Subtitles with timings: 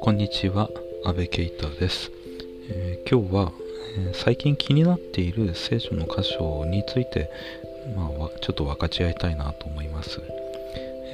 [0.00, 0.70] こんにちは、
[1.04, 2.12] 安部圭太です、
[2.70, 3.52] えー、今日は、
[3.98, 7.28] えー、最近気になっている聖書の箇所について、
[7.96, 8.08] まあ、
[8.40, 10.20] ちょっと分かち合いたいなと思います。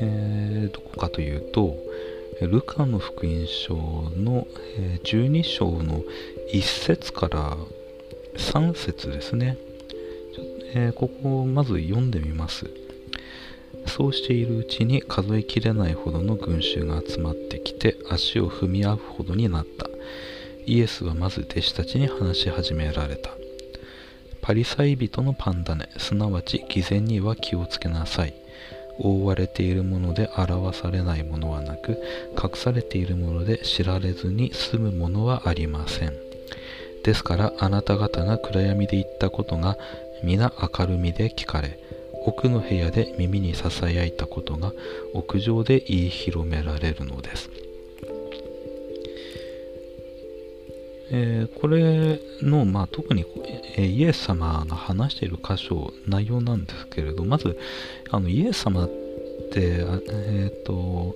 [0.03, 1.75] えー、どこかというと、
[2.43, 4.47] ルカの福音書の
[5.05, 6.03] 12章の
[6.53, 7.57] 1節から
[8.37, 9.57] 3節ですね。
[10.75, 12.67] えー、ここをまず読んでみます。
[13.95, 19.87] そうしているうちに数えきれないほどの群衆が集まってきて足を踏み合うほどになった。
[20.65, 23.31] イエスはまず弟子たちに話し始められた。
[24.41, 28.33] パリサイ人のパンダネ、すなわち偽善には気をつけなさい。
[28.99, 31.99] 覆われているもので表されないものはなく、
[32.43, 36.15] 隠されているもので知られずに済むものはありません。
[37.05, 39.77] ですからあなた方が暗闇で言ったことが
[40.23, 41.79] 皆明るみで聞かれ、
[42.25, 44.73] 奥の部屋で耳にささやいたことが
[45.15, 47.51] 屋上で言い広められるのです。
[51.15, 53.27] えー、これの、まあ、特に、
[53.77, 57.59] えー、イエス様が話している箇所、内容なんですけれど、まず、
[58.11, 58.93] あのイエス様って、
[59.55, 61.15] えっ、ー、と、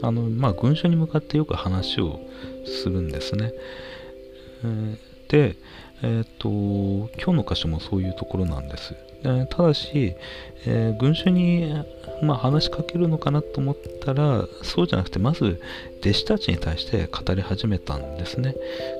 [0.00, 2.20] あの、まあ、群衆に向かってよく話を
[2.64, 3.52] するんですね。
[4.64, 4.96] え
[5.28, 5.56] で、
[6.02, 8.94] えっ、と、今日の箇所もそういうところなんです。
[9.22, 10.14] ただし、
[10.66, 11.84] え群衆に
[12.22, 15.60] まあ、話しかけるのかなと思ったらそうじゃなくてまず
[16.00, 18.54] 弟子たちに対して語り始めたんですね。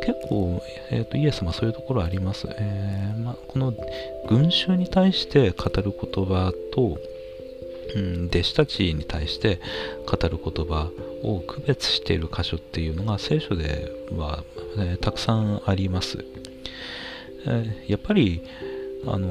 [0.04, 3.74] 結構、えーと、イエス様そういうところあります、えー、まあ、この
[4.28, 6.98] 群衆に対して語る言葉と、
[7.96, 9.60] うん、弟子たちに対して
[10.06, 10.90] 語る言葉
[11.22, 14.44] を区別している箇所っていうのが聖書では、
[14.76, 16.24] えー、たくさんあります、
[17.46, 18.42] えー、やっぱり
[19.06, 19.28] あの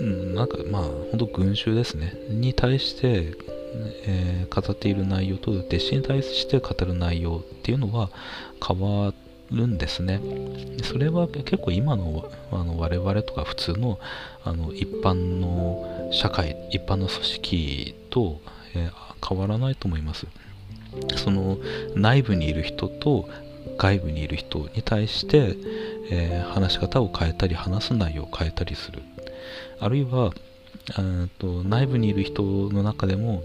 [0.00, 2.14] ー、なんかまあ本当群衆ですね。
[2.28, 3.34] に対して、
[4.06, 8.10] えー、語っている内容と弟子に対して語る内容っていうのは
[8.66, 9.12] 変わ
[9.50, 10.20] るんですね。
[10.82, 13.98] それは結構今のあの我々とか普通の
[14.44, 18.40] あの一般の社会一般の組織と、
[18.74, 20.26] えー、変わらないと思います。
[21.16, 21.58] その
[21.96, 23.28] 内部にいる人と
[23.78, 25.56] 外部にいる人に対して、
[26.10, 29.02] えー、話し方を変えたり話す内容を変えたりする。
[29.80, 30.32] あるいは
[31.38, 33.42] と内部にいる人の中でも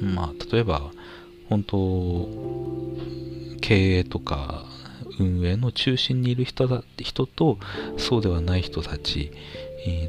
[0.00, 0.90] まあ例えば
[1.48, 2.28] 本当
[3.60, 4.64] 経営とか
[5.20, 7.58] 運営の中心にいる人だ人と
[7.96, 9.32] そうではない人たち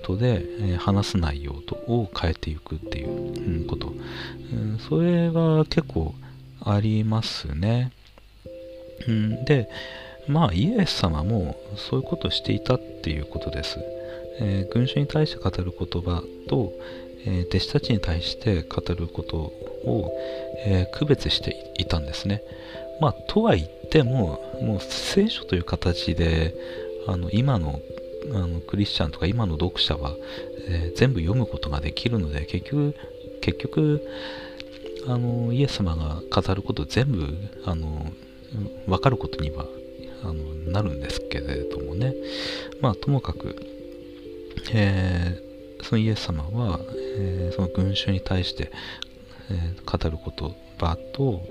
[0.04, 3.94] とで、話す内容とを変えていくっていう、こと、
[4.52, 6.14] うん、それは結構
[6.62, 7.92] ありますね、
[9.08, 9.70] うん、で
[10.28, 13.80] まあイエス様もそういうことをしていたっていうことです
[14.40, 16.74] えー、群衆に対して語る言葉と、
[17.26, 20.12] えー、弟子たちに対して語ることを、
[20.66, 22.42] えー、区別していたんですね。
[23.02, 26.56] まあ、とは言っても、もう聖書という形で、
[27.08, 27.82] あの今の
[28.32, 30.14] あのクリスチャンとか今の読者は、
[30.68, 32.96] えー、全部読むことができるので、結局、
[33.42, 34.02] 結局、
[35.08, 37.34] あのイエス様が語ること全部
[37.66, 38.12] あの
[38.88, 39.66] 分かることには
[40.24, 40.34] あの
[40.72, 42.14] なるんですけれどもね。
[42.82, 43.56] まあ、ともかく、
[44.72, 46.80] えー、そのイエス様は、
[47.18, 48.72] えー、その群衆に対して、
[49.50, 51.42] えー、語る言葉と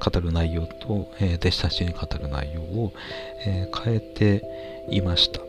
[0.00, 2.92] 語る内容と、え弟子たちに語る内容を、
[3.46, 4.42] え変えて
[4.90, 5.40] いました。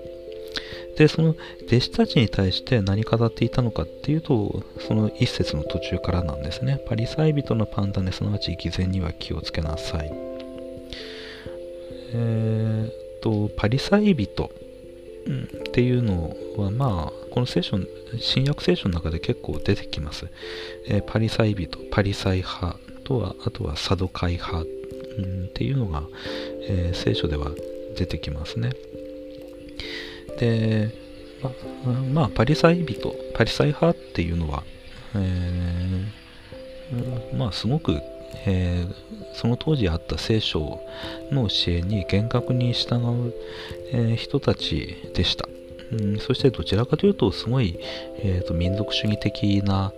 [0.97, 1.35] でその
[1.67, 6.81] 弟子たちに対して何語っていたのかっていうとその一節の途中からなんですね。
[6.87, 10.28] パリサイ人のパンダネすなわち偽善には気をつけなさい。
[12.13, 14.51] えー、とパリサイ人
[15.29, 17.77] うん、っていうのはまあこの聖書
[18.19, 20.27] 新約聖書の中で結構出てきます、
[20.87, 26.03] えー、パリサイ人パリサイ派とはあとはサドカイ派、うん、っていうのが、
[26.67, 27.51] えー、聖書では
[27.95, 28.71] 出てきますね。
[30.39, 30.91] で
[31.83, 34.63] ままあパリサイ人パリサイ派っていうのは、
[35.15, 37.99] えー、まあすごく
[38.45, 38.93] えー、
[39.33, 40.79] その当時あった聖書
[41.31, 42.95] の教えに厳格に従
[43.27, 43.33] う、
[43.91, 45.47] えー、人たちでした。
[45.91, 47.79] うん、そしてどちらかというとすごい、
[48.19, 49.91] えーと、民族主義的な、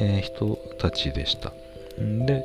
[0.00, 1.52] えー、人たちでした。
[1.98, 2.44] で、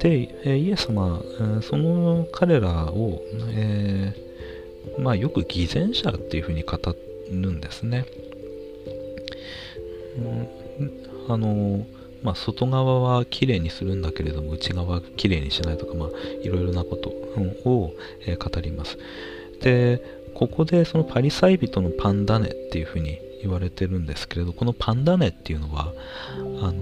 [0.00, 1.22] でイエス様、
[1.62, 3.22] その彼らを、
[3.52, 6.78] えー、まあ、よく偽善者っていうふうに語
[7.30, 8.06] るんですね。
[10.78, 10.90] うん、
[11.28, 11.84] あの
[12.24, 16.08] まあ、外側はきれいにするんだけれども内側はきれいにしないとか、まあ、
[16.42, 17.94] いろいろなことを、
[18.26, 18.98] え、語ります。
[19.60, 20.02] で
[20.34, 25.92] ここでそのパリサイ人のパンダネっていうふうに言われてるんですけれどこのパンダネっていうのは
[26.60, 26.74] あの、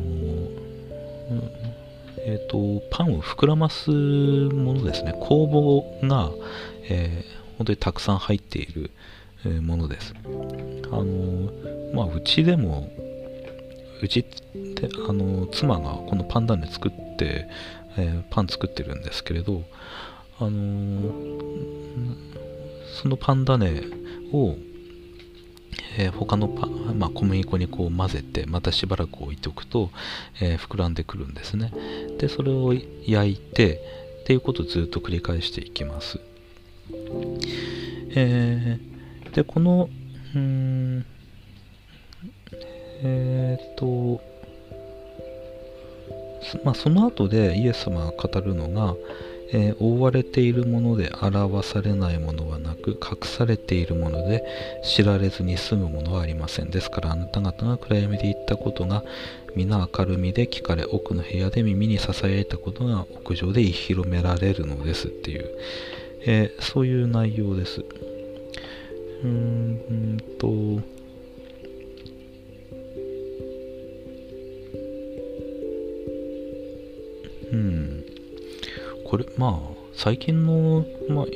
[2.19, 5.12] えーと、パンを膨らますものですね。
[5.21, 5.47] 酵
[6.00, 6.31] 母が、
[6.88, 8.91] えー、本当にたくさん入っている
[9.61, 10.15] ものです。
[10.93, 11.53] あの
[11.95, 12.88] まあうちでも
[14.02, 17.49] うちであの妻がこのパンダネ作って、
[17.96, 19.62] えー、パン作ってるんですけれど
[20.38, 21.12] あの
[23.00, 23.82] そのパンダネ
[24.32, 24.56] を、
[25.99, 29.90] えー、他のパ、まあ、小麦粉にこう混ぜてまたしばらく置いておくと、
[30.40, 31.72] えー、膨らんでくるんですね。
[32.19, 32.75] でそれを
[33.06, 33.81] 焼いて
[34.22, 36.20] っていうことをずっと繰り返していきます。
[38.14, 39.88] えー、でこの
[40.34, 41.06] うん
[43.02, 44.20] えっ、と
[46.64, 48.94] まあ、その後でイエス様が語るのが、
[49.52, 54.43] えー、覆われているもので表されないものはなく隠されているもので
[54.84, 56.70] 知られずに済むものはありません。
[56.70, 59.04] ですからあなた方が暗闇で言ったことが
[59.54, 65.08] 皆明るみで聞かれ奥の部屋で耳にささやいたことが屋上で言い広められるのです。
[65.08, 65.50] っていう、
[66.26, 67.84] えー、そういう内容です。
[69.22, 70.82] うーんと
[79.12, 81.26] これまあ最近の,、まあ、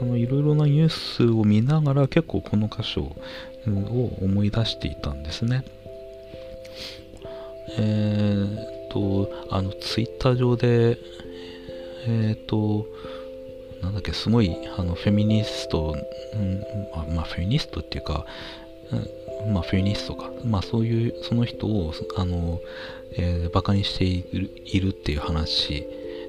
[0.00, 5.62] あのいろいろなニュースを見ながら結構この箇所を思い出していたんですね。
[7.78, 10.96] えー、っとあのツイッター上で
[12.06, 12.86] えー、っと
[13.82, 15.98] なんだっけすごいあのフェミニスト、
[16.32, 16.60] うん
[16.96, 18.24] まあ、まあ、フェミニストっていうか、
[19.44, 22.58] うん、まあフェミニストかまあそういうその人をあの、
[23.18, 25.86] えー、バカにしているいるっていう話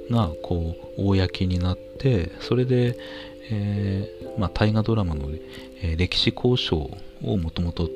[0.10, 2.98] がこう公になってそれで、
[3.52, 5.28] えー、まあ、大河ドラマの、
[5.82, 6.90] え、歴史交渉
[7.24, 7.90] をもともと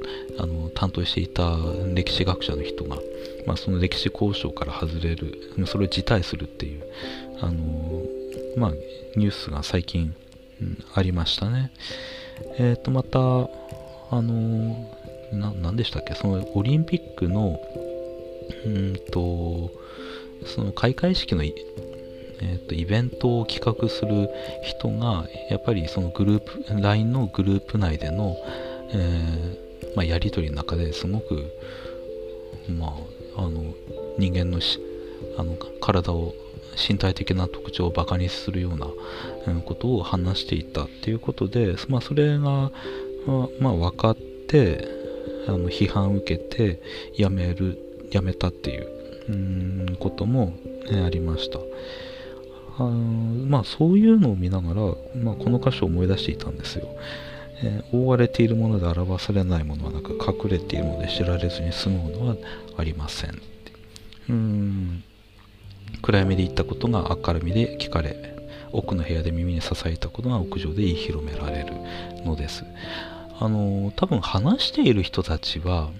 [0.75, 1.57] 担当していた
[1.93, 2.97] 歴史学者の人が、
[3.45, 6.83] まあ、その歴史交渉から外れるそれを辞退するっていう、
[7.39, 8.03] あの
[8.57, 8.71] まあ、
[9.15, 10.15] ニュースが最近、
[10.61, 11.71] うん、ありましたね。
[12.57, 14.89] えっ、とまたあの
[15.31, 16.13] 何でしたっけ？
[16.15, 17.59] そのオリンピックの
[18.65, 19.71] うんと
[20.45, 21.43] その開会式の
[22.41, 24.29] えーと、イベントを企画する
[24.63, 28.35] 人がやっぱりそのグループ LINE のグループ内での、
[28.91, 31.45] えー、まあ、やり取りの中ですごく、
[32.69, 32.97] ま
[33.35, 33.73] あ、あの
[34.17, 34.59] 人間の
[35.37, 36.33] あの体を
[36.75, 38.87] 身体的な特徴をバカにするような、
[39.65, 42.71] ことを話していたっていうことで、まあ、それが、
[43.25, 44.87] 分かって
[45.47, 46.81] あの批判を受けて
[47.15, 47.77] やめる
[48.11, 48.87] やめたっていう
[49.29, 50.53] うんことも、
[51.05, 51.59] ありました。
[52.77, 54.81] あのまあそういうのを見ながら、
[55.21, 56.87] まあ、この箇所を思い出していたんですよ、
[57.63, 62.35] えー、覆われているもので表されないものはなく隠れているもので知られずに済むものは
[62.77, 63.41] ありません
[64.29, 65.03] うん。
[66.01, 68.33] 暗闇で言ったことが明るみで聞かれ
[68.71, 71.73] 奥の部屋で耳に支えたことが屋上で言い広められる
[72.25, 72.65] のです。
[73.39, 75.91] あの多分話している人たちは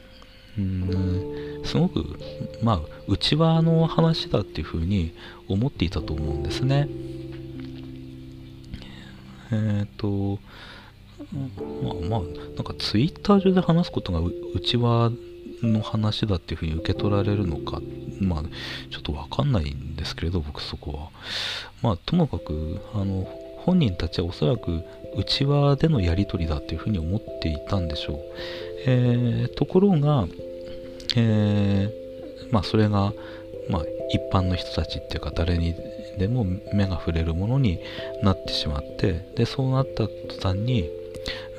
[0.57, 1.61] うん。
[1.65, 2.03] すごく
[2.61, 5.13] まあ内輪の話だっていうふうに
[5.47, 6.87] 思っていたと思うんですね。
[9.51, 10.39] えっ、ー、と
[11.81, 12.19] まあまあ
[12.55, 14.19] なんかツイッター上で話すことが
[14.53, 15.11] 内輪
[15.61, 17.81] の話だっていうふうに受け取られるのか
[18.19, 18.43] まあ
[18.89, 21.09] ちょっとわかんないんですけれど僕そこは。
[21.81, 23.27] まあともかくあの
[23.63, 24.83] 本人たちはおそらく
[25.15, 28.19] 内輪でのやり取りだっていうふうに思っていたんでしょう、
[28.85, 30.27] えー、ところが
[31.15, 33.13] えー、まあそれが、
[33.69, 35.75] まあ、一般の人たちっていうか誰に
[36.17, 37.79] でも目が触れるものに
[38.21, 40.89] なってしまってでそうなった途端に、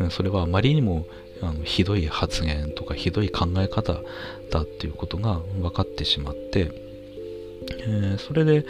[0.01, 1.07] うん、それはあまりにも
[1.43, 4.01] あのひどい発言とかひどい考え方
[4.51, 6.71] だっていうことが分かってしまって、
[7.81, 8.65] えー、それで、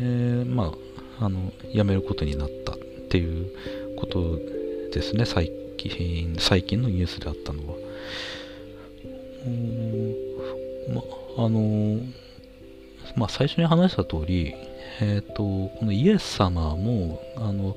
[0.00, 0.72] えー、ま
[1.18, 2.78] ああのやめることになったっ
[3.10, 3.50] ていう
[3.96, 4.38] こと
[4.92, 5.52] ですね最
[5.88, 7.76] 近最近のニュースであったのは。
[10.88, 11.02] ま
[11.44, 12.00] あの
[13.16, 14.54] まあ、最初に話した通り、
[15.00, 17.76] えーと、このイエス様もあの、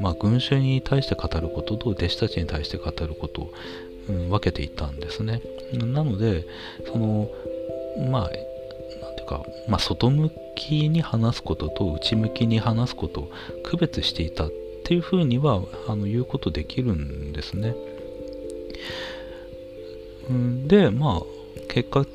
[0.00, 3.52] まあ、群衆に対して語ることと弟子たちに対して語ることを、
[4.08, 5.42] うん、分けていたんですね。
[5.72, 6.46] なので
[6.86, 7.28] その
[8.10, 13.32] まあなんていうか、まあ、外向きに話すことと内向きに話すことを
[13.62, 14.50] 区別していたっ
[14.84, 17.74] っていうふうにはあの言うことできるんですね。
[20.68, 21.22] でまあ
[21.68, 22.06] 結果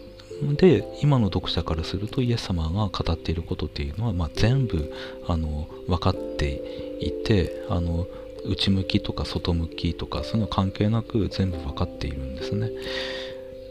[0.55, 4.91] で今の読者からするとイエス様が語っていることっていうのは、まあ、全部
[5.27, 8.07] あの分かっていてあの
[8.45, 12.69] 内向きとか外向きとかそういうの関係なく全部分かっているんですね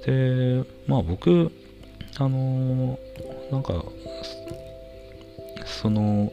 [0.04, 1.50] でまあ僕
[2.18, 2.98] あの、
[3.52, 3.84] なんか
[5.64, 6.32] その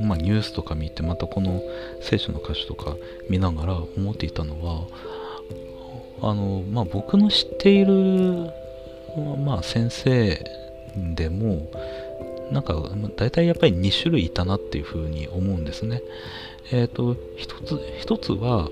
[0.00, 1.60] まあ、ニュースとか見てまたこの
[2.00, 2.96] 聖書の歌詞とか
[3.28, 4.86] 見ながら思っていたのは
[6.22, 8.50] あの、まあ、僕の知っている、
[9.44, 10.44] まあ、先生
[11.14, 11.70] でも
[12.50, 12.74] なんか
[13.16, 16.02] 大体やっぱり2種類いたなっていうふうに思うんですね。
[16.70, 18.68] えっ、ー、と一つ一つは、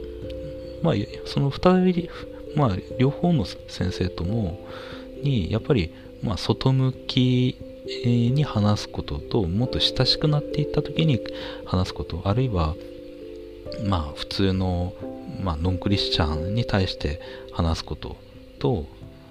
[0.82, 2.08] まあ、その2人、
[2.56, 4.60] まあ、両方の先生とも
[5.22, 7.56] にやっぱり、まあ、外向き
[8.06, 11.20] に話すことともっと親しくなっていった時に
[11.66, 12.74] 話すことあるいは
[13.84, 14.94] まあ普通の、
[15.42, 17.20] まあ、ノンクリスチャンに対して
[17.52, 18.16] 話すこと
[18.58, 18.86] と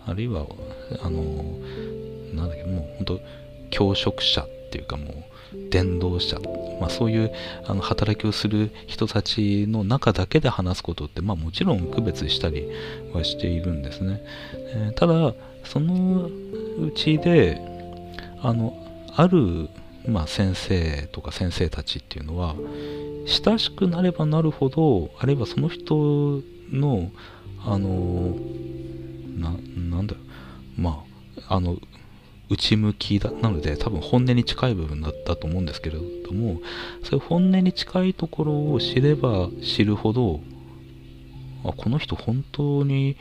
[0.06, 0.46] あるいは
[1.02, 1.22] あの
[2.34, 3.20] なんだっけもう本当
[3.70, 6.40] 教職者っていうかもう伝道者、
[6.80, 7.32] まあ、そういう
[7.66, 12.70] あの働きをする人たちの中だけで話すことって、まあ、もちろん区別したり
[13.14, 14.22] はしているんですね、
[14.54, 17.60] えー、ただそのうちで
[18.42, 18.74] あの
[19.16, 19.70] ある、
[20.08, 22.56] まあ、先生とか先生たちっていうのは
[23.26, 26.42] 親しくなればなるほどあるいはその人
[26.72, 27.12] の
[27.66, 28.36] あの
[29.38, 30.22] ななんだろ
[30.78, 31.04] うま
[31.48, 31.78] ああの
[32.50, 36.60] 内向きだなので多分本音に近い部分だったと思うんですけれども
[37.04, 40.42] そういう本音に近いところを知れば知るほど
[41.64, 43.18] あこの人本当に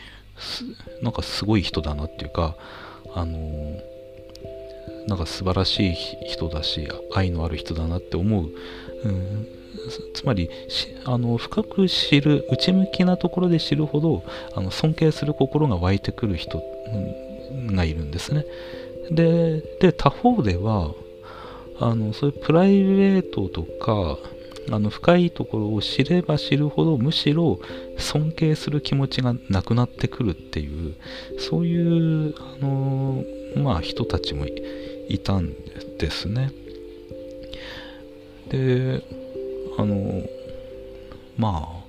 [1.03, 2.57] なんかすごい人だなっていうか
[3.15, 3.79] あの
[5.09, 8.51] なんか素晴らしい人だし愛のある人だなって思う、
[9.05, 9.47] うん、
[10.13, 10.51] つまり
[11.05, 14.23] あの深く知る内向きなところで知るほど
[14.55, 16.63] あの尊敬する心が湧いてくる人
[17.73, 18.45] がいるんですね。
[19.11, 20.93] でで他方では
[21.81, 24.19] あのそういうプライベートとか
[24.71, 27.59] あの深いところを知れば知るほどむしろ
[27.97, 30.95] 尊敬する気持ちがなくなってくるっていう
[31.39, 33.25] そういうあの
[33.57, 34.53] まあ人たちもい
[35.09, 35.53] いたん
[35.99, 36.53] ですね。
[38.49, 39.03] で、
[39.79, 40.23] あの、
[41.37, 41.85] ま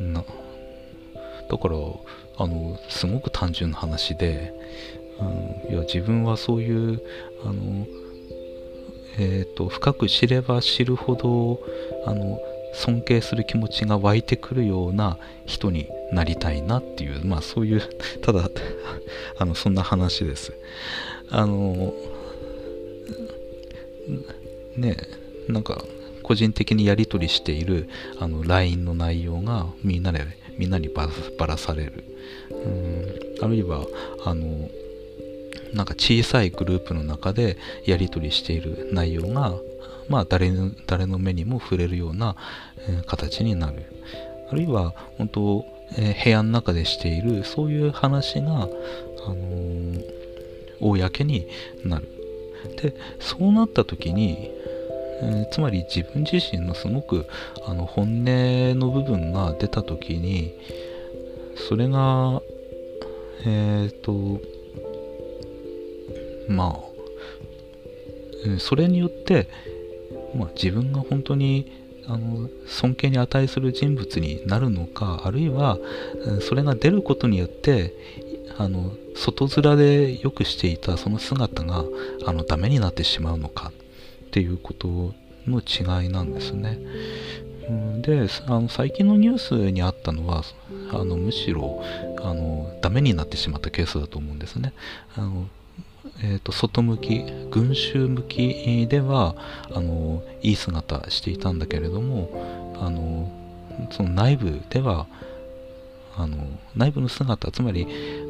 [0.00, 0.24] あ、な、
[1.50, 1.76] だから、
[2.38, 4.52] あの、すごく単純な話で、
[5.20, 7.02] うん、いや、自分はそういう、
[7.44, 7.86] あの、
[9.18, 11.60] えっ、ー、と、深く知れば知るほど、
[12.06, 12.40] あの、
[12.74, 17.82] 尊敬する気持ちが湧いてくるような人になりたいなっていう、まあそういう、
[18.22, 18.48] ただ、
[19.38, 20.54] あの、そんな話です。
[21.30, 21.92] あの
[24.76, 24.96] ね
[25.48, 25.84] なんか
[26.22, 27.88] 個人的にやり取りしている
[28.18, 30.24] あの LINE の内容がみんなで
[30.56, 31.08] みんなにば
[31.46, 32.04] らされる。
[32.50, 33.44] うん。
[33.44, 33.84] あるいは
[34.24, 34.68] あの
[35.74, 39.54] なんか小さいグループの中でやり取りしている内容が
[40.08, 42.36] まあ誰の誰の目にも触れるような、
[42.88, 43.84] えー、形になる。
[44.50, 45.64] あるいは本当、
[45.96, 48.66] えー、部屋の中でしているそういう話が、あ
[49.28, 50.21] のー
[50.82, 51.46] 公に
[51.84, 52.08] なる。
[52.82, 54.50] で、そうなった時に、
[55.22, 57.26] えー、つまり自分自身のすごく
[57.66, 60.54] あの本音の部分が出た時に、
[61.68, 62.42] それが、
[63.44, 64.40] えっ、ー、と、
[66.48, 69.48] まあ、それによって、
[70.34, 71.70] まあ、自分が本当に
[72.06, 75.78] あの尊敬に値する人物になるのかあるいは
[76.40, 77.94] それが出ることによって
[78.58, 81.84] あの外面でよくしていたその姿が
[82.26, 83.72] あのダメになってしまうのか
[84.26, 85.14] っていうこと
[85.46, 86.78] の違いなんですね。
[88.02, 90.42] であの最近のニュースにあったのは
[90.92, 91.82] あのむしろ
[92.20, 94.72] あのダメになってしまったケースだと思うんですね。
[95.16, 95.46] あの
[96.20, 99.36] えーと、外向き群衆向きでは
[99.72, 103.30] あのいい姿していたんだけれどもあの
[103.90, 105.06] その内部では
[106.16, 107.86] あの内部の姿つまり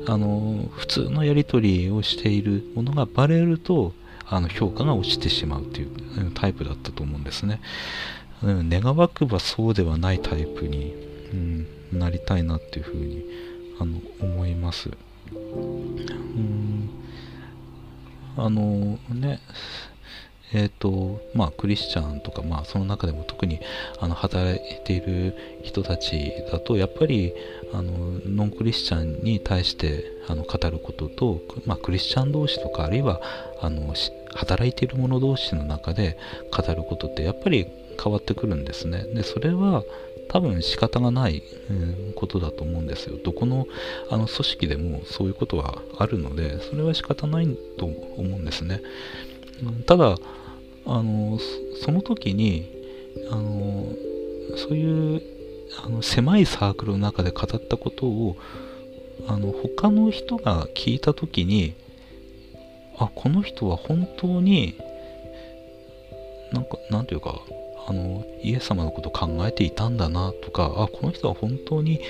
[0.06, 3.92] あの普通のやり取りをしているものがバレると
[4.26, 7.60] あの評価が落ちてしまうというタイプだったと思うんですね、
[8.42, 10.94] 願わくばそうではないタイプに、
[11.32, 13.24] うん、なりたいなっていうふうに
[13.78, 14.90] あの思います、
[15.34, 16.90] うん、
[18.36, 19.40] あのね
[20.54, 23.60] えっ、ー、と、まあ、クリスチャンとか、まあ、その中でも特に
[23.98, 27.32] あの働いている人たちだと、やっぱり
[27.72, 27.92] あの
[28.26, 33.20] ノンクリスチャンに対してあの語ることと、まあ、クリスチャン同士とか、あるいは
[33.60, 33.94] あの
[34.34, 36.18] 働いている者同士の中で
[36.50, 37.66] 語ることって、やっぱり
[38.02, 39.04] 変わってくるんですね。
[39.14, 39.84] で、それは
[40.28, 41.42] 多分仕方がない、
[42.14, 43.18] ことだと思うんですよ。
[43.22, 43.66] どこの
[44.08, 48.80] あの組織でもそういうことはあるので、それは仕方ないと思うんですね。
[49.86, 50.16] ただ、
[50.86, 51.38] あの
[51.84, 52.70] その時に
[53.30, 53.86] あの
[54.56, 55.22] そういう
[55.84, 58.36] あの狭いサークルの中で語ったことを
[59.26, 61.74] あの他の人が聞いた時に
[62.98, 64.78] あこの人は本当に
[66.52, 67.40] なんかなんていうか
[67.86, 72.00] あのイエス様のことを考えていたんだなとかあこの人は本当に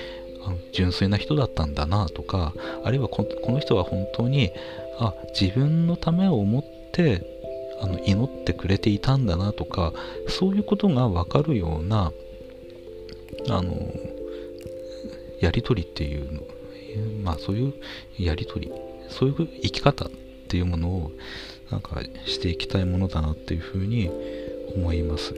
[0.45, 2.53] あの純粋な人だったんだなとか
[2.85, 4.51] あるいはこの人は本当に
[4.99, 7.32] あ自分のためを思って
[7.83, 9.93] あの祈ってくれていたんだなとか
[10.29, 12.13] そういうことが分かるような
[13.49, 13.75] あの
[15.41, 16.43] やり取りっていうの
[17.25, 17.75] まあそういう
[18.19, 18.73] やり取り
[19.09, 20.11] そういう生き方っ
[20.49, 21.13] ていうものを
[21.71, 24.11] なんかしていきたいものだなっていうふうに
[24.77, 25.35] 思います。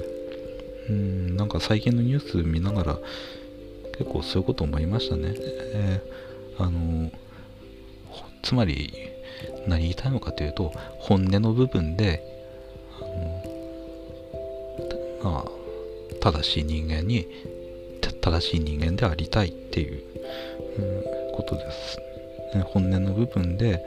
[0.91, 2.99] うんなんか最近のニュース見ながら
[3.97, 7.11] 結構そういうこと思いましたね、えー、あの
[8.43, 8.93] つまり
[9.67, 12.34] 何言いたいのかというと本音の部分で
[13.01, 13.05] あ
[15.25, 15.51] のまあ
[16.21, 17.27] 正しい人間に
[18.21, 20.03] 正しい人間でありたいっていう、
[20.79, 21.99] うん、ことです、
[22.57, 23.85] ね、本音の部分で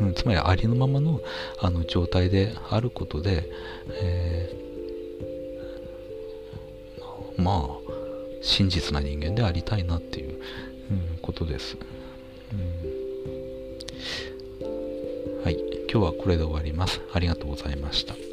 [0.00, 1.20] うん、つまりありのままの
[1.60, 3.44] あの状態であることで、
[4.00, 7.66] えー、まあ
[8.40, 10.40] 真実な人間でありたいなっていう、
[10.90, 11.76] うん、ことです、
[12.52, 12.89] うん、
[15.92, 17.00] 今日はこれで終わります。
[17.12, 18.29] ありがとうございました。